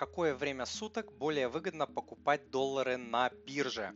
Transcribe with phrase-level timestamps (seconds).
[0.00, 3.92] какое время суток более выгодно покупать доллары на бирже.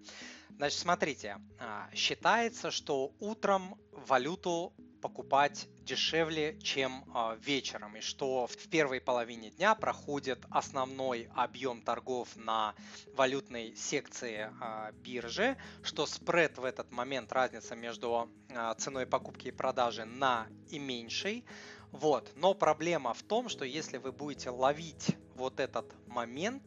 [0.50, 8.68] Значит, смотрите, а, считается, что утром валюту покупать дешевле, чем э, вечером, и что в
[8.68, 12.74] первой половине дня проходит основной объем торгов на
[13.14, 18.30] валютной секции э, биржи, что спред в этот момент, разница между
[18.78, 21.44] ценой покупки и продажи на и меньшей.
[21.92, 22.32] Вот.
[22.36, 26.62] Но проблема в том, что если вы будете ловить вот этот момент,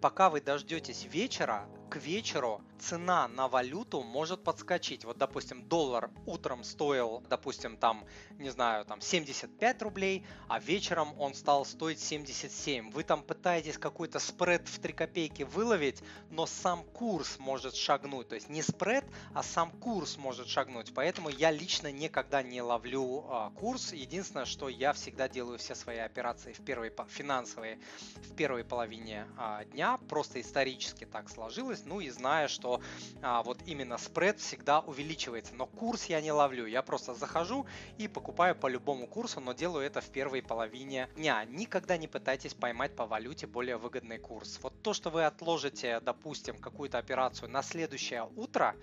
[0.00, 5.04] пока вы дождетесь вечера, к вечеру цена на валюту может подскочить.
[5.04, 8.04] Вот, допустим, доллар утром стоил, допустим, там,
[8.38, 12.90] не знаю, там 75 рублей, а вечером он стал стоить 77.
[12.92, 18.28] Вы там пытаетесь какой-то спред в 3 копейки выловить, но сам курс может шагнуть.
[18.28, 20.92] То есть не спред, а сам курс может шагнуть.
[20.94, 23.92] Поэтому я лично никогда не ловлю а, курс.
[23.92, 27.78] Единственное, что я всегда делаю все свои операции в первой, финансовые
[28.16, 29.98] в первой половине а, дня.
[30.08, 31.79] Просто исторически так сложилось.
[31.84, 32.80] Ну и зная, что
[33.22, 35.54] а, вот именно спред всегда увеличивается.
[35.54, 37.66] Но курс я не ловлю, я просто захожу
[37.98, 41.44] и покупаю по любому курсу, но делаю это в первой половине дня.
[41.44, 44.58] Никогда не пытайтесь поймать по валюте более выгодный курс.
[44.62, 48.74] Вот то, что вы отложите, допустим, какую-то операцию на следующее утро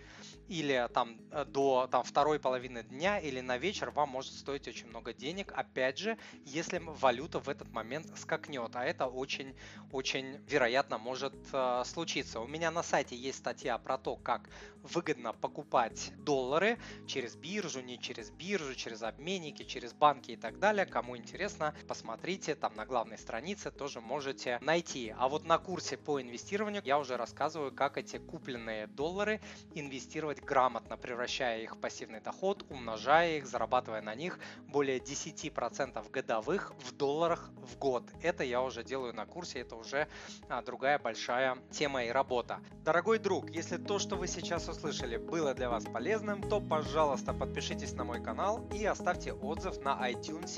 [0.48, 4.88] или там э, до там, второй половины дня или на вечер, вам может стоить очень
[4.88, 5.52] много денег.
[5.56, 12.40] Опять же, если валюта в этот момент скакнет, а это очень-очень вероятно может э, случиться.
[12.40, 14.50] У меня на сайте есть статья про то, как
[14.84, 20.86] выгодно покупать доллары через биржу, не через биржу, через обменники, через банки и так далее.
[20.86, 25.14] Кому интересно, посмотрите, там на главной странице тоже можете найти.
[25.18, 29.40] А вот на курсе по инвестированию я уже рассказываю, как эти купленные доллары
[29.74, 36.74] инвестировать грамотно, превращая их в пассивный доход, умножая их, зарабатывая на них более 10% годовых
[36.80, 38.04] в долларах в год.
[38.22, 40.08] Это я уже делаю на курсе, это уже
[40.50, 42.60] а, другая большая тема и работа.
[42.84, 47.94] Дорогой друг, если то, что вы сейчас услышали, было для вас полезным, то, пожалуйста, подпишитесь
[47.94, 50.58] на мой канал и оставьте отзыв на iTunes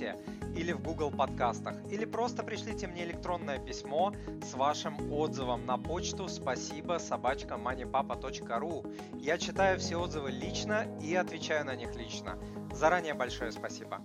[0.55, 1.75] или в Google подкастах.
[1.91, 5.18] Или просто пришлите мне электронное письмо с вашим отзывом
[5.65, 9.19] на почту спасибо собачка moneypapa.ru.
[9.19, 12.39] Я читаю все отзывы лично и отвечаю на них лично.
[12.71, 14.01] Заранее большое спасибо.